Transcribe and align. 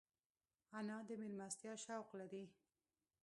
انا 0.77 0.97
د 1.07 1.09
مېلمستیا 1.21 1.73
شوق 1.85 2.07
لري 2.19 2.45